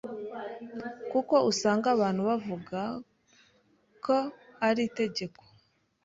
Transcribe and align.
kuko 1.11 1.35
usanga 1.51 1.85
abantu 1.95 2.21
bavuga 2.29 2.79
k 4.03 4.05
ari 4.67 4.81
itegeko 4.89 5.41